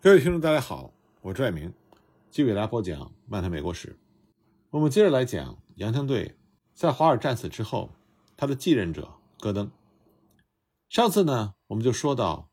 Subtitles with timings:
[0.00, 0.92] 各位听众，大家好，
[1.22, 1.74] 我是爱明，
[2.30, 3.88] 继续给大家播讲《漫谈美国史》。
[4.70, 6.36] 我们接着来讲洋枪队
[6.72, 7.90] 在华尔战死之后，
[8.36, 9.68] 他的继任者戈登。
[10.88, 12.48] 上次呢，我们就说到，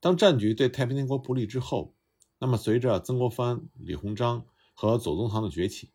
[0.00, 1.94] 当战局对太平天国不利之后，
[2.38, 5.90] 那么随着曾国藩、李鸿章和左宗棠的崛起，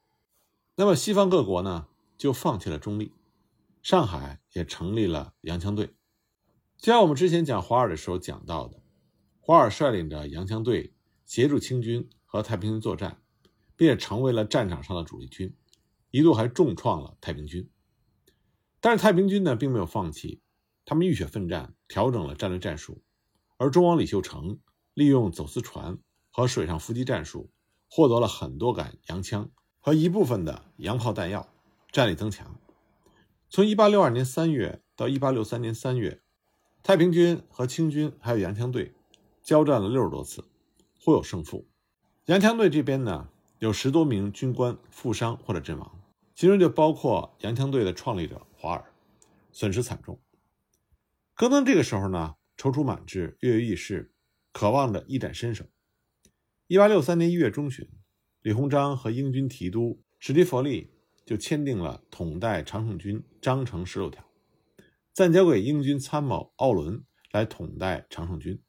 [0.75, 3.11] 那么西方各国呢就放弃了中立，
[3.81, 5.95] 上海也成立了洋枪队。
[6.77, 8.80] 就像我们之前讲华尔的时候讲到的。
[9.43, 10.93] 华尔率领着洋枪队
[11.25, 13.19] 协助清军和太平军作战，
[13.75, 15.55] 并且成为了战场上的主力军，
[16.11, 17.68] 一度还重创了太平军。
[18.79, 20.41] 但是太平军呢并没有放弃，
[20.85, 23.04] 他们浴血奋战，调整了战略战术。
[23.57, 24.59] 而中王李秀成
[24.93, 25.97] 利用走私船
[26.29, 27.51] 和水上伏击战术，
[27.89, 29.49] 获得了很多杆洋枪
[29.79, 31.51] 和一部分的洋炮弹药，
[31.91, 32.55] 战力增强。
[33.49, 36.21] 从1862年3月到1863年3月，
[36.83, 38.94] 太平军和清军还有洋枪队。
[39.44, 40.44] 交战了六十多次，
[41.00, 41.67] 互有胜负。
[42.25, 45.99] 洋枪队这边呢，有十多名军官负伤或者阵亡，
[46.35, 48.85] 其中就包括洋枪队的创立者华尔，
[49.51, 50.19] 损失惨重。
[51.33, 54.11] 戈登这个时候呢，踌躇满志，跃跃欲试，
[54.51, 55.66] 渴望着一展身手。
[56.67, 57.89] 一八六三年一月中旬，
[58.44, 60.91] 李鸿章和英军提督史蒂弗利
[61.25, 64.23] 就签订了统带常胜军章程十六条，
[65.11, 68.61] 暂交给英军参谋奥伦来统带常胜军。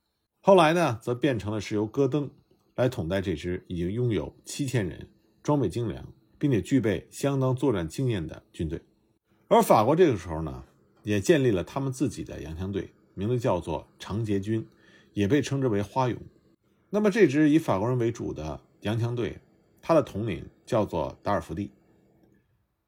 [0.45, 2.29] 后来呢，则变成了是由戈登
[2.75, 5.09] 来统带这支已经拥有七千人、
[5.41, 6.05] 装备精良，
[6.37, 8.83] 并且具备相当作战经验的军队。
[9.47, 10.65] 而法国这个时候呢，
[11.05, 14.67] 也建立了他们自己的洋枪队，名字叫做长捷军，
[15.13, 16.19] 也被称之为花勇。
[16.91, 19.39] 那么这支以法国人为主的洋枪队，
[19.81, 21.71] 他的统领叫做达尔福蒂。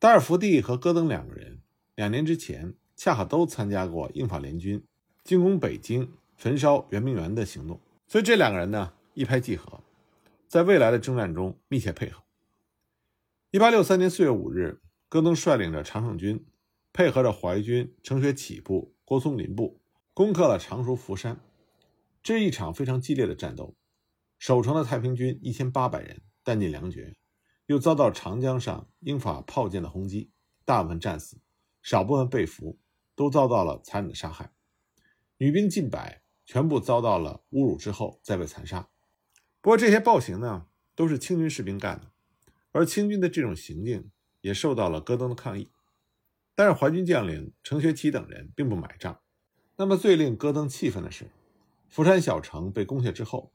[0.00, 1.60] 达尔福蒂和戈登两个人，
[1.94, 4.82] 两年之前恰好都参加过英法联军
[5.22, 6.10] 进攻北京。
[6.37, 9.81] 焚烧圆明园的行动，所以这两个人呢一拍即合，
[10.49, 12.23] 在未来的征战中密切配合。
[13.51, 16.45] 一八六三年四月五日，戈登率领着常胜军，
[16.93, 19.81] 配合着淮军程学启部、郭松林部，
[20.12, 21.41] 攻克了常熟福山。
[22.23, 23.77] 这是一场非常激烈的战斗，
[24.39, 27.15] 守城的太平军一千八百人弹尽粮绝，
[27.67, 30.33] 又遭到长江上英法炮舰的轰击，
[30.65, 31.39] 大部分战死，
[31.81, 32.78] 少部分被俘，
[33.15, 34.50] 都遭到了残忍的杀害，
[35.37, 36.24] 女兵近百。
[36.44, 38.88] 全部遭到了侮辱之后再被残杀。
[39.60, 42.10] 不过这些暴行呢，都是清军士兵干的，
[42.72, 44.10] 而清军的这种行径
[44.41, 45.71] 也受到了戈登的抗议。
[46.55, 49.21] 但是淮军将领程学启等人并不买账。
[49.77, 51.31] 那么最令戈登气愤的是，
[51.88, 53.53] 福山小城被攻下之后，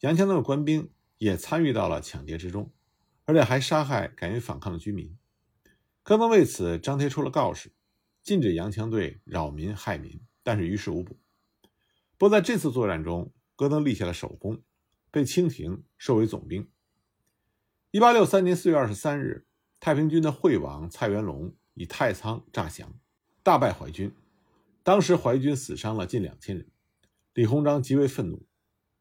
[0.00, 2.72] 洋枪队的官兵也参与到了抢劫之中，
[3.24, 5.16] 而且还杀害敢于反抗的居民。
[6.02, 7.70] 戈登为此张贴出了告示，
[8.22, 11.19] 禁止洋枪队扰民害民，但是于事无补。
[12.20, 14.60] 不过在这次作战中，戈登立下了首功，
[15.10, 16.70] 被清廷授为总兵。
[17.92, 19.46] 一八六三年四月二十三日，
[19.80, 22.92] 太平军的惠王蔡元龙以太仓诈降，
[23.42, 24.14] 大败淮军。
[24.82, 26.68] 当时淮军死伤了近两千人，
[27.32, 28.46] 李鸿章极为愤怒。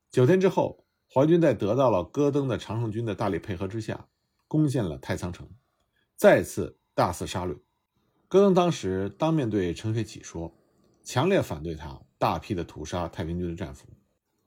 [0.09, 4.07] 九天之后，淮军在得到了戈登的常胜军的大力配合之下，
[4.47, 5.51] 攻陷了太仓城，
[6.15, 7.59] 再次大肆杀戮。
[8.29, 10.57] 戈登当时当面对程学启说，
[11.03, 12.01] 强烈反对他。
[12.19, 13.87] 大批的屠杀太平军的战俘，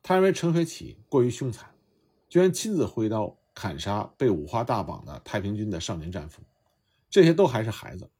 [0.03, 1.75] 他认为程学启过于凶残，
[2.29, 6.43] 居然亲自挥刀砍杀被五花大绑的太平军的少年战俘，
[7.11, 8.11] 这些都还是孩子。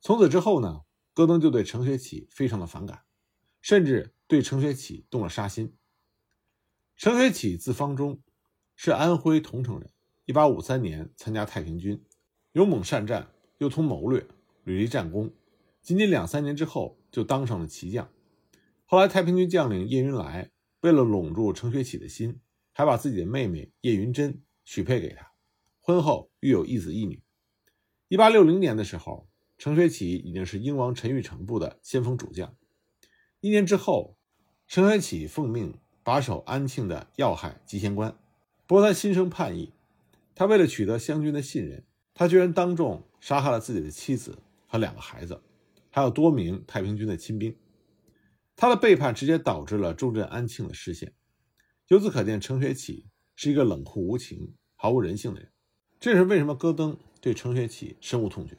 [0.00, 0.80] 从此之后呢，
[1.12, 3.02] 戈登就对程学启非常的反感，
[3.60, 5.76] 甚至对程学启动了杀心。
[6.96, 8.20] 程学启字方中，
[8.74, 9.90] 是安徽桐城人。
[10.24, 12.02] 一八五三年参加太平军，
[12.52, 14.26] 勇猛善战，又通谋略，
[14.64, 15.30] 屡立战功。
[15.82, 18.08] 仅仅两三年之后，就当上了骑将。
[18.92, 22.40] 后来，太平军将领叶云来为了笼住程学启的心，
[22.72, 25.30] 还把自己的妹妹叶云珍许配给他。
[25.78, 27.22] 婚后育有一子一女。
[28.08, 32.52] 一八六零年的时候，程学启已经是英王陈玉成部的先锋主将。
[33.38, 34.16] 一年之后，
[34.66, 38.18] 程学启奉命把守安庆的要害集贤关。
[38.66, 39.72] 不过他心生叛意，
[40.34, 44.36] 他为了取得湘军的信任，他居然当众杀害了自己的妻子
[44.66, 45.40] 和两个孩子，
[45.90, 47.54] 还有多名太平军的亲兵。
[48.60, 51.14] 他的背叛直接导致了重镇安庆的失陷，
[51.88, 55.50] 由此可见，程学启是一个冷酷无情、毫无人性的人。
[55.98, 58.54] 这是为什么戈登对程学启深恶痛绝。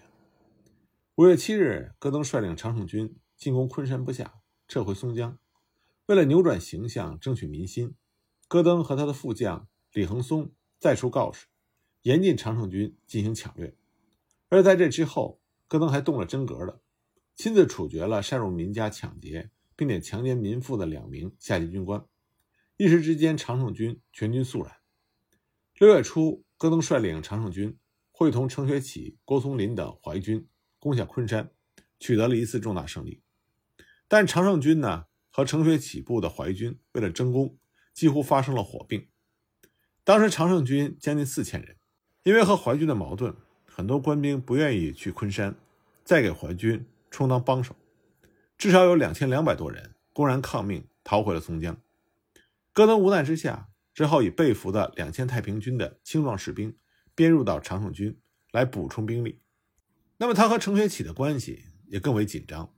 [1.18, 5.38] 五月七日，戈登率领常胜军进攻昆山不下，撤回松江。
[6.08, 7.94] 为了扭转形象，争取民心，
[8.48, 11.46] 戈登和他的副将李恒松再出告示，
[12.02, 13.78] 严禁常胜军进行抢掠。
[14.50, 16.82] 而在这之后，戈登还动了真格的，
[17.36, 19.52] 亲自处决了擅入民家抢劫。
[19.82, 22.06] 并且强奸民妇的两名下级军官。
[22.78, 24.72] 一时之间，常胜军全军肃然。
[25.80, 27.76] 六月初，戈登率领常胜军
[28.12, 30.48] 会同程学启、郭松林等淮军
[30.78, 31.50] 攻下昆山，
[32.00, 33.24] 取得了一次重大胜利。
[34.08, 37.58] 但常胜军呢和程学启部的淮军为了争功，
[37.92, 39.08] 几乎发生了火并。
[40.04, 41.78] 当时常胜军将近四千人，
[42.22, 43.36] 因为和淮军的矛盾，
[43.66, 45.56] 很多官兵不愿意去昆山，
[46.04, 47.76] 再给淮军充当帮手。
[48.62, 51.82] 至少有两千两百多人公然抗命，逃回了松江。
[52.72, 56.78] 戈登无奈之下，只好以被俘的两千太平军的青壮士兵
[57.16, 58.20] 编入到常胜军
[58.52, 59.42] 来补充兵力。
[60.18, 62.72] 那么他和程学启的关系也更为紧张，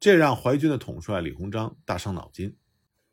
[0.00, 2.56] 这让淮军的统帅李鸿章大伤脑筋。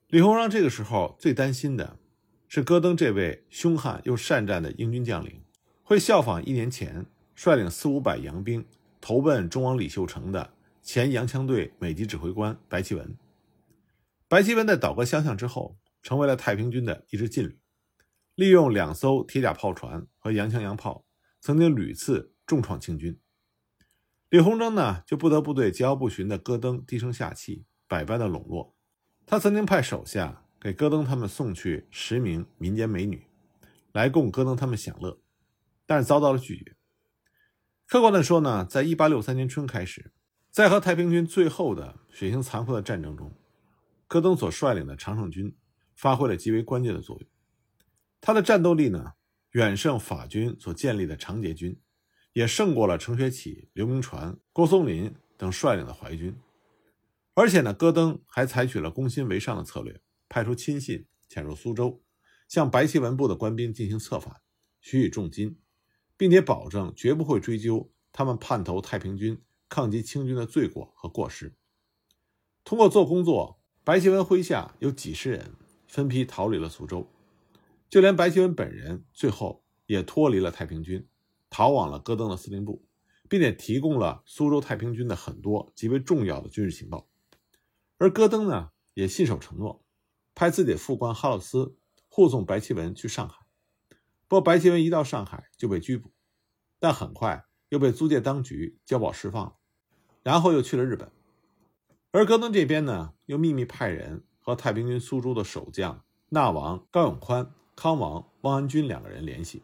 [0.08, 2.00] 李鸿章这个时候最担心的。
[2.48, 5.44] 是戈登这位凶悍又善战的英军将领，
[5.84, 7.06] 会效仿一年前
[7.36, 8.66] 率领四五百洋兵
[9.00, 13.18] 投奔中王李秀成的前洋枪队美籍指挥官白其文。
[14.28, 17.60] 白其文在倒戈相向之后，成为了太平军的一支劲旅，
[18.36, 21.06] 利用两艘铁甲炮船和洋枪洋炮，
[21.40, 23.20] 曾经屡次重创清军。
[24.30, 28.76] 李鸿章呢，就不得不对桀骜不驯的戈登低声下气，百般的笼络。
[29.26, 30.46] 他曾经派手下。
[30.64, 33.26] 给戈登他们送去十名民间美女，
[33.94, 35.20] 来供戈登他们享乐，
[35.88, 36.76] 但是遭到了拒绝。
[37.88, 40.12] 客观的说呢，在一八六三年春开始，
[40.52, 43.34] 在和太平军最后的血腥残酷的战争中，
[44.06, 45.56] 戈登所率领的常胜军
[45.96, 47.30] 发挥了极为关键的作用。
[48.20, 49.14] 他的战斗力呢，
[49.52, 51.80] 远胜法军所建立的长捷军，
[52.34, 56.38] 也胜过了程学启、刘铭传、郭松龄等率领的淮军。
[57.34, 60.02] 而且呢，戈登还采取了攻心为上的策略。
[60.28, 62.02] 派出亲信潜入苏州，
[62.50, 64.42] 向白旗文部的官兵进行策反，
[64.82, 65.58] 许以重金，
[66.18, 71.56] 并且保证绝不会追究他们叛投太平军、抗击清军的罪过和过失。
[72.66, 75.56] 通过做工作，白旗文麾下有几十人
[75.88, 77.08] 分批逃离了苏州，
[77.90, 81.08] 就连白旗文本人最后也脱离了太平军，
[81.50, 82.86] 逃往了戈登的司令部，
[83.30, 87.08] 并且提供了苏州太平军的很多极为重要的军事情报。
[87.98, 89.86] 而戈登呢，也信守承诺。
[90.36, 91.78] 派自己的副官哈洛斯
[92.10, 93.46] 护送白其文去上海，
[94.28, 96.12] 不过白其文一到上海就被拘捕，
[96.78, 99.56] 但很快又被租界当局交保释放了，
[100.24, 101.12] 然后又去了日本。
[102.12, 109.64] 而戈登这边呢，又秘密派人和太平军苏州的守将纳王高永宽、康王汪安军两个人联系，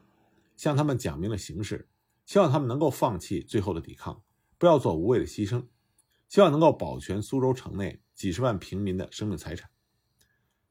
[0.56, 1.88] 向他们讲明了形势，
[2.26, 4.22] 希望他们能够放弃最后的抵抗，
[4.58, 5.66] 不要做无谓的牺牲，
[6.28, 9.70] 希望能够保全苏州城内几十万平民的生命财产。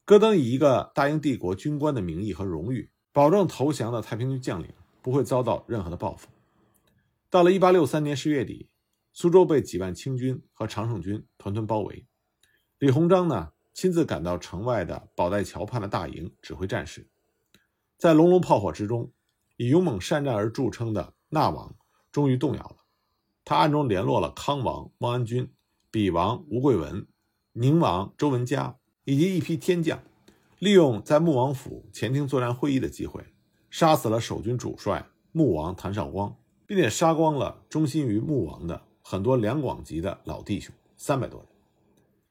[0.04, 4.72] 戈登以一个大英帝国军官的名义和荣誉，保证投降的太平军将领
[5.02, 6.28] 不会遭到任何的报复。
[7.28, 8.68] 到了1863年十月底，
[9.18, 12.06] 苏州被几万清军和常胜军团团包围。
[12.78, 17.08] 李鸿章呢，亲自赶到城外的宝带桥畔的大营指挥战事。
[17.96, 19.10] 在隆隆炮火之中，
[19.56, 21.74] 以勇猛善战而著称的纳王
[22.12, 22.76] 终于动摇了。
[23.42, 25.50] 他暗中联络了康王汪安军、
[25.90, 27.06] 比王吴桂文、
[27.52, 28.76] 宁王周文嘉。
[29.04, 30.02] 以及一批天将，
[30.58, 33.24] 利用在穆王府前厅作战会议的机会，
[33.70, 36.36] 杀死了守军主帅穆王谭绍光，
[36.66, 41.49] 并且杀光了忠心于穆王的很多两广籍的老弟兄三百多人，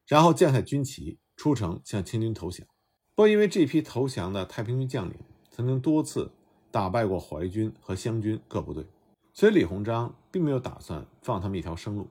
[0.07, 2.67] 然后降下军旗出城向清军投降。
[3.15, 5.15] 不过，因为这批投降的太平军将领
[5.49, 6.29] 曾经多次
[6.71, 8.85] 打败过淮军和湘军各部队，
[9.33, 12.09] 所以李鸿章并没有打算放他们一条生路。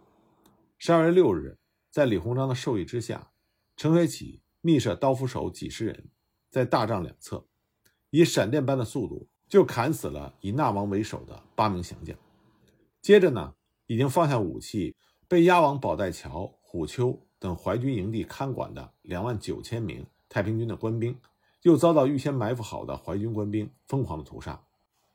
[0.79, 1.59] 十二月六日，
[1.91, 3.31] 在李鸿章的授意之下，
[3.77, 4.41] 程学启。
[4.63, 6.09] 密设刀斧手几十人，
[6.51, 7.45] 在大帐两侧，
[8.09, 12.17] 以闪电般的速度就砍死了以纳王为首的八名降将。
[13.03, 13.53] 接着呢，
[13.87, 14.95] 已经放下武器，
[15.29, 21.19] 被押往宝带桥、虎丘等淮军营地看管的两万九千名太平军的官兵，
[21.63, 24.65] 又遭到预先埋伏好的淮军官兵疯狂的屠杀，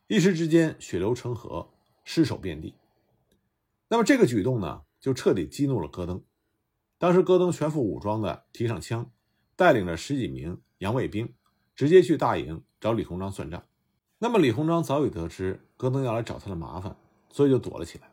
[0.07, 1.69] 一时之间血流成河，
[2.03, 2.75] 尸首遍地。
[3.87, 6.23] 那么这个举动呢，就彻底激怒了戈登。
[6.97, 9.09] 当时戈登全副武装的提上枪。
[9.55, 11.33] 带领着十几名洋卫兵，
[11.75, 13.61] 直接去大营找李鸿章算账。
[14.17, 16.95] 那么李鸿章早已得知戈登要来找他的麻烦，
[17.29, 18.09] 所以就躲了起来。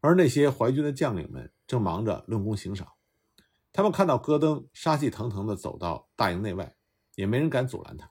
[0.00, 2.88] 而那些淮军的将领们正忙着论功行赏。
[3.72, 6.74] 他们看到戈登杀气腾腾地走到大营内外，
[7.14, 8.10] 也没人敢阻拦他。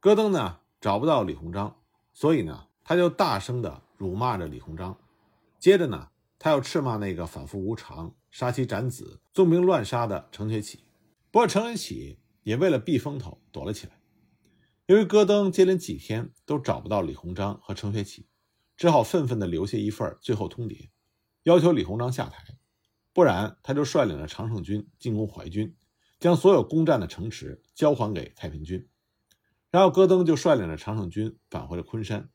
[0.00, 1.76] 戈登呢找不到李鸿章，
[2.12, 4.98] 所以呢他就大声地辱骂着李鸿章。
[5.58, 6.08] 接着呢
[6.38, 10.84] 他又斥骂那个反复无常、杀妻斩子、纵兵乱杀的程学启。
[11.30, 14.00] 不过，程学启也为了避风头躲了起来。
[14.86, 18.26] 由于戈登接连几天都找不到李鸿章和程学启，
[18.76, 20.88] 只好愤愤地留下一份最后通牒，
[21.44, 22.44] 要求李鸿章下台，
[23.12, 25.74] 不然他就率领着常胜军进攻淮军，
[26.18, 28.86] 将所有攻占的城池交还给太平军。
[29.70, 32.28] 然后，戈登就率领着常胜军返回了昆山，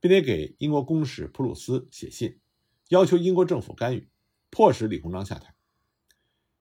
[0.00, 2.40] 并且给英国公使普鲁斯写信，
[2.88, 4.10] 要求英国政府干预，
[4.50, 5.54] 迫使李鸿章下台。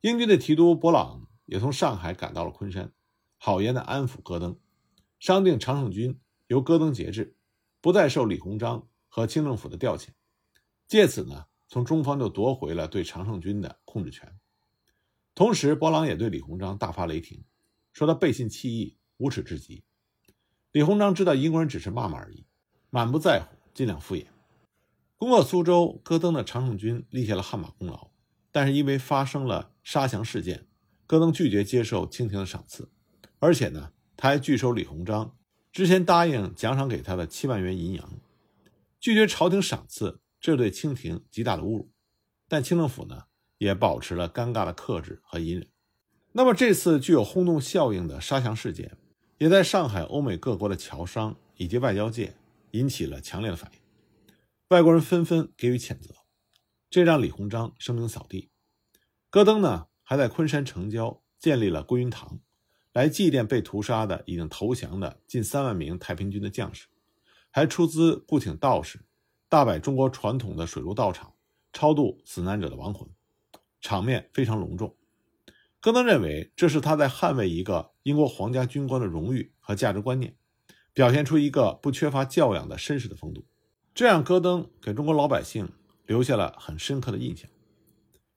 [0.01, 2.94] 英军的提督博朗也从上海赶到了昆山，
[3.38, 4.58] 好言的安抚戈登，
[5.20, 7.36] 商定常胜军由戈登节制，
[7.82, 10.10] 不再受李鸿章和清政府的调遣，
[10.88, 14.38] 借此呢，从中方就夺回了对常胜军的控制权。
[15.35, 17.45] 同时，博朗也对李鸿章大发雷霆，
[17.93, 19.83] 说他背信弃义，无耻至极。
[20.71, 22.45] 李鸿章知道英国人只是骂骂而已，
[22.89, 24.25] 满不在乎，尽量敷衍。
[25.17, 28.09] 攻克苏州，戈登的常胜军立下了汗马功劳。
[28.51, 30.67] 但是因为发生了杀降事件，
[31.05, 32.89] 戈登拒绝接受清廷的赏赐，
[33.38, 35.38] 而且呢，他还拒收李鸿章
[35.71, 38.19] 之前答应奖赏给他的七万元银洋，
[38.99, 41.91] 拒绝朝廷赏赐，这对清廷极大的侮辱。
[42.48, 43.25] 但清政府呢，
[43.58, 45.67] 也保持了尴尬的克制和隐忍。
[46.31, 48.98] 那么这次具有轰动效应的沙降事件，
[49.38, 52.36] 也在上海、欧美各国的侨商以及外交界
[52.72, 53.79] 引起了强烈的反应，
[54.69, 56.13] 外国人纷纷给予谴责。
[56.89, 58.50] 这让李鸿章声名扫地。
[59.29, 62.39] 戈登呢，还在昆山城郊建立了归云堂，
[62.93, 66.88] 来祭奠被屠杀的、已经投降的近三万名太平军的将士，
[67.51, 69.01] 还出资雇请道士，
[69.50, 71.34] 大摆中国传统的水陆道场，
[71.74, 73.10] 超度死难者的亡魂，
[73.82, 74.96] 场面非常隆重。
[75.82, 80.38] 戈登认为，这是他在捍卫一个英国皇家军官的荣誉和价值观念，
[80.94, 83.46] 表现出一个不缺乏教养的绅士的风度。
[83.94, 85.70] 这样，戈登给中国老百姓。
[86.10, 87.48] 留下了很深刻的印象。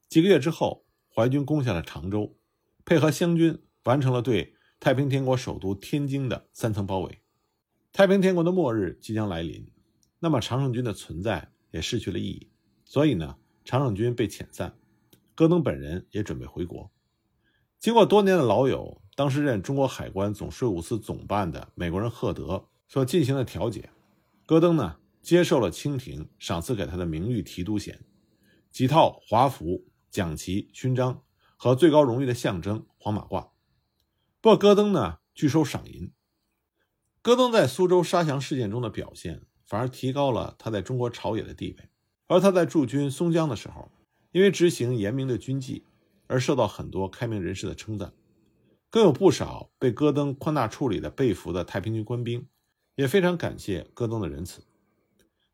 [0.06, 2.36] 几个月之后，淮军攻下了常州，
[2.84, 7.22] 配合湘军完成了对太平天国首都天津的三层包围。
[7.90, 9.66] 太平天国的末日即将来临，
[10.22, 12.48] 那么常胜军的存在也失去了意义。
[12.84, 14.78] 所以呢，常胜军被遣散，
[15.34, 16.92] 戈登本人也准备回国。
[17.80, 23.90] 经过多年的老友，当时任中国海关总税务司总办的美国人赫德所进行的调解，
[24.46, 24.98] 戈登呢？
[25.20, 28.04] 接受了清廷赏赐给他的名誉提督衔、
[28.72, 31.22] 几套华服、奖旗、勋章
[31.56, 33.50] 和最高荣誉的象征黄马褂。
[34.40, 36.12] 不过，戈登呢拒收赏银。
[37.22, 41.88] 戈登在苏州杀降事件中的表现，反而提高了他在中国朝野的地位。
[42.26, 43.90] 而他在驻军松江的时候，
[44.30, 45.86] 因为执行严明的军纪，
[46.26, 48.12] 而受到很多开明人士的称赞。
[48.90, 52.46] 更有不少被戈登宽大处理的被俘的太平军官兵，
[52.96, 54.62] 也非常感谢戈登的仁慈。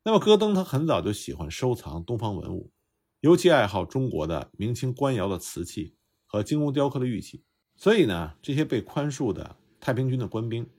[0.03, 2.73] 那么，戈登他很早就喜欢收藏东方文物，
[3.21, 5.95] 尤其爱好中国的明清官窑的瓷器
[6.25, 7.41] 和精工雕刻的玉器。
[7.77, 10.69] 所以呢，这些被宽恕的太平军的官兵，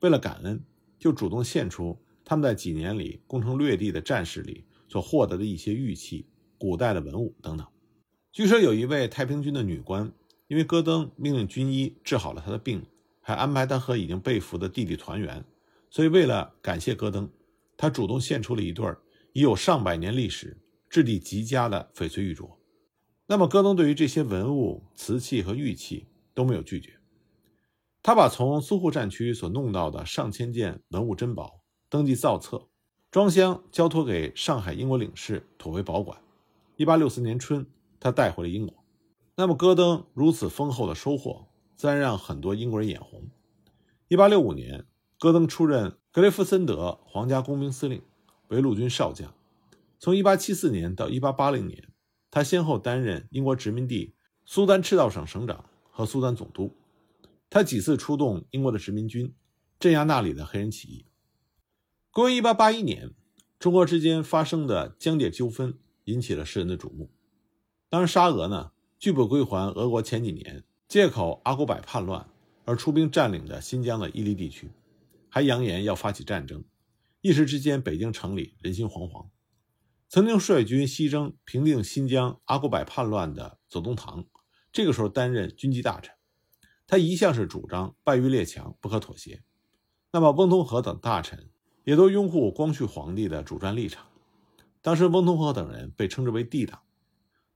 [0.00, 0.60] 为了感恩，
[0.98, 1.96] 就主动献出
[2.28, 6.26] 他们在几年里攻城略地的战事里所获得的一些玉器、
[6.58, 7.66] 古代的文物等等。
[8.30, 10.12] 据说有一位太平军的女官，
[10.46, 12.84] 因为戈登命令军医治好了她的病，
[13.22, 15.42] 还安排她和已经被俘的弟弟团圆，
[15.88, 17.30] 所以为了感谢戈登。
[17.78, 18.84] 他主动献出了一对
[19.32, 20.54] 已有上百年历史、
[20.90, 22.50] 质地极佳的翡翠玉镯。
[23.26, 26.98] 那么，戈登对于这些文物、瓷器和玉器都没有拒绝。
[28.02, 31.57] 他把从苏沪战区所弄到的上千件文物珍宝
[31.90, 32.68] 登记造册，
[33.10, 36.20] 装箱交托给上海英国领事，妥为保管。
[36.76, 37.66] 一八六四年春，
[37.98, 38.84] 他带回了英国。
[39.36, 43.28] 那么，戈登如此丰厚的收获，自然让很多英国人眼红。
[44.08, 44.86] 一八六五年，
[45.18, 45.96] 戈登出任。
[46.10, 48.02] 格雷夫森德皇家工兵司令
[48.48, 49.32] 为陆军少将，
[50.00, 51.88] 从1874年到1880年，
[52.28, 54.14] 他先后担任英国殖民地
[54.44, 56.74] 苏丹赤道省省长和苏丹总督。
[57.48, 59.32] 他几次出动英国的殖民军，
[59.78, 61.04] 镇压那里的黑人起义。
[62.18, 63.14] 公元1881年，
[63.60, 67.12] 中国之间发生的疆界纠纷引起了世人的瞩目。
[67.88, 72.28] 当时沙俄呢，拒不归还俄国前几年借口阿古柏叛乱
[72.64, 74.72] 而出兵占领的新疆的伊犁地区。
[75.28, 76.64] 还扬言要发起战争，
[77.20, 79.28] 一时之间，北京城里人心惶惶。
[80.08, 84.26] 曾经率军西征平定新疆阿古柏叛乱的左宗棠，
[84.72, 86.12] 这个时候担任军机大臣，
[86.84, 89.44] 他一向是主张败于列强，不可妥协。
[90.10, 91.48] 那么，翁同龢等大臣
[91.88, 94.04] 也都拥护光绪皇帝的主战立场。
[94.82, 96.82] 当时，翁同龢等人被称之为“帝党”。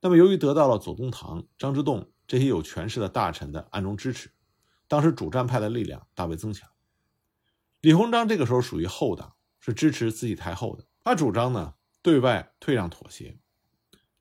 [0.00, 4.30] 那么，由于得到了左宗棠、张之洞这些有权势的大臣的暗中支持，
[4.88, 6.66] 当时主战派的力量大为增强。
[7.82, 10.86] 李鸿章这个时候属于后党，是支持慈禧太后的。
[11.04, 13.38] 他主张呢对外退让妥协。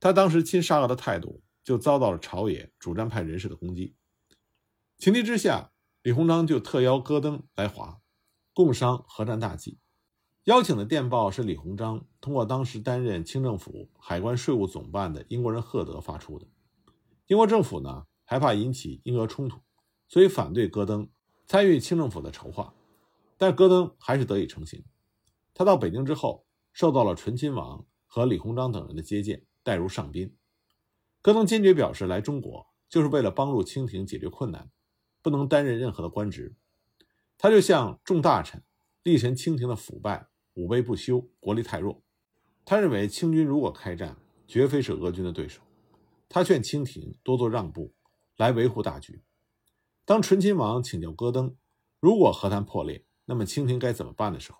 [0.01, 3.95] 他当时亲沙俄的态度就遭到了朝野主战派人士的攻击。
[4.97, 8.01] 情急之下，李鸿章就特邀戈登来华，
[8.53, 9.79] 共商和战大计。
[10.45, 16.47] 邀请的电报是李鸿章通过当时担任清政府海关税务总办的英国人赫德发出的。
[17.27, 19.61] 英国政府呢害怕引起英俄冲突，
[20.07, 21.07] 所以反对戈登
[21.45, 22.73] 参与清政府的筹划。
[23.37, 24.83] 但戈登还是得以成行。
[25.53, 30.35] 他到北京之后，受到了醇亲王和李鸿章等人的接见，带如上宾。
[31.21, 34.71] 戈登坚决表示，来中国就是为了帮助清廷解决困难，
[35.21, 36.55] 不能担任任何的官职。
[37.37, 38.63] 他就向众大臣
[39.03, 42.01] 力陈清廷的腐败、武威不休、国力太弱。
[42.63, 44.17] 他认为清军如果开战，
[44.47, 45.61] 绝非是俄军的对手。
[46.29, 47.93] 他劝清廷多做让步，
[48.37, 49.21] 来维护大局。
[50.05, 51.55] 当醇亲王请教戈登，
[51.99, 54.59] 如果和谈破裂，那么清廷该怎么办的时候，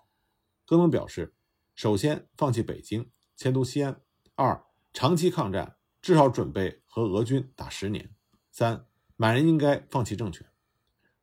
[0.66, 1.34] 戈登表示：
[1.74, 3.94] 首先放弃北京，迁都西安；
[4.34, 8.06] 二长期抗战，至少准备和俄军打十年；
[8.50, 10.46] 三满人应该放弃政权。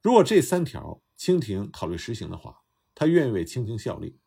[0.01, 2.61] 如果这三条清廷考虑实行的话，
[2.95, 4.17] 他愿意为清廷效力。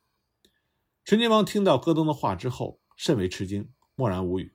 [1.05, 4.55] 醇亲王听到戈登的话之后，甚为吃惊，默然无语。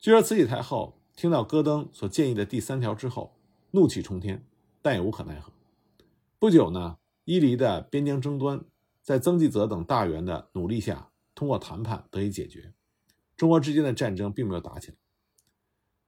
[0.00, 3.38] 据说慈禧太后听到戈登所建议的第三条之后，
[3.70, 4.44] 怒气冲天，
[4.82, 5.52] 但也无可奈何。
[6.40, 8.64] 不久呢，伊犁的边疆争端
[9.02, 12.74] 在曾纪泽等大员的努力下，通过谈判得以解决。
[13.36, 14.96] 中国之间的战争并没有打起来。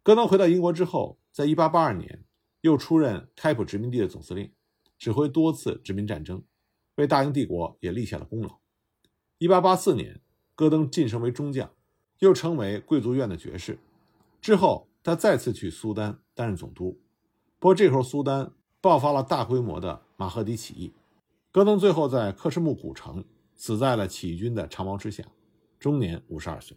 [0.02, 2.24] 戈登回到英国之后，在1882年
[2.62, 4.52] 又出任开普殖民地的总司令，
[4.98, 6.42] 指挥多次殖民战争，
[6.96, 8.58] 为大英帝国也立下了功劳。
[9.38, 10.18] 一八八四年，
[10.54, 11.70] 戈登晋升为中将，
[12.20, 13.78] 又成为贵族院的爵士。
[14.40, 16.98] 之后，他再次去苏丹担任总督。
[17.58, 20.94] 不过，这时候苏丹爆发了大规模的马赫迪起义，
[21.52, 23.22] 戈登最后在克什木古城
[23.54, 25.22] 死在了起义军的长矛之下，
[25.78, 26.74] 终年五十二岁。